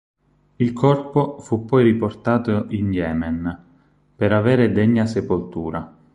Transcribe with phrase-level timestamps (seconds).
[0.55, 3.63] Il corpo fu poi riportato in Yemen
[4.15, 5.95] per avere degna sepoltura.